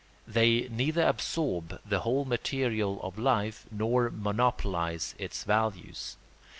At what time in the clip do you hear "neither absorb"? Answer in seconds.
0.69-1.79